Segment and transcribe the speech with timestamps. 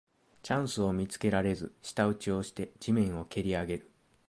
[0.41, 3.91] チャンスを見つけられず舌打ちをして地面をけりあげる